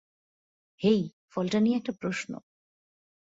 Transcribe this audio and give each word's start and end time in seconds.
হেই, 0.81 1.01
ফলটা 1.29 1.59
নিয়ে 1.59 1.77
একটা 1.77 1.93
প্রশ্ন। 1.99 2.31